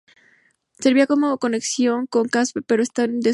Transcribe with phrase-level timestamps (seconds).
[0.79, 3.29] Servía como conexión con Caspe pero está en desuso.